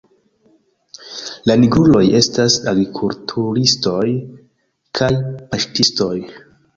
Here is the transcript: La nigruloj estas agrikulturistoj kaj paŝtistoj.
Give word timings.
La 1.49 1.55
nigruloj 1.63 2.01
estas 2.19 2.55
agrikulturistoj 2.71 4.01
kaj 5.01 5.11
paŝtistoj. 5.53 6.11